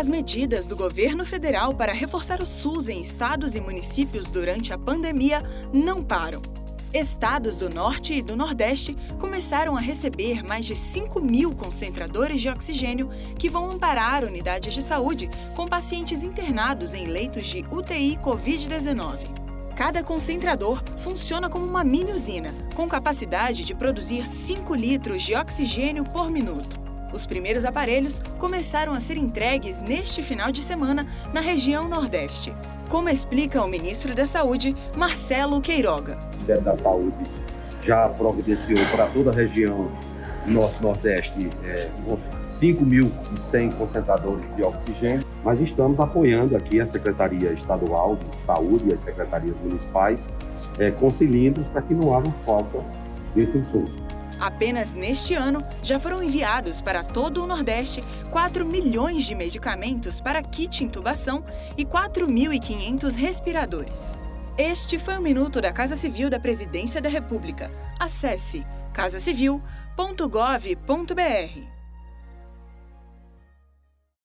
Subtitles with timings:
[0.00, 4.78] As medidas do governo federal para reforçar o SUS em estados e municípios durante a
[4.78, 5.42] pandemia
[5.74, 6.40] não param.
[6.90, 12.48] Estados do Norte e do Nordeste começaram a receber mais de 5 mil concentradores de
[12.48, 19.18] oxigênio que vão amparar unidades de saúde com pacientes internados em leitos de UTI Covid-19.
[19.76, 26.04] Cada concentrador funciona como uma mini usina, com capacidade de produzir 5 litros de oxigênio
[26.04, 26.79] por minuto.
[27.12, 32.54] Os primeiros aparelhos começaram a ser entregues neste final de semana na região Nordeste,
[32.88, 36.16] como explica o ministro da Saúde, Marcelo Queiroga.
[36.16, 37.24] O Ministério da Saúde
[37.82, 39.90] já providenciou para toda a região
[40.46, 41.90] Norte-Nordeste é,
[42.48, 49.02] 5.100 concentradores de oxigênio, mas estamos apoiando aqui a Secretaria Estadual de Saúde e as
[49.02, 50.28] secretarias municipais
[50.78, 52.78] é, com cilindros para que não haja falta
[53.34, 54.09] desse insumo.
[54.40, 60.42] Apenas neste ano, já foram enviados para todo o Nordeste 4 milhões de medicamentos para
[60.42, 61.44] kit intubação
[61.76, 64.16] e 4.500 respiradores.
[64.56, 67.70] Este foi o Minuto da Casa Civil da Presidência da República.
[67.98, 71.79] Acesse casacivil.gov.br.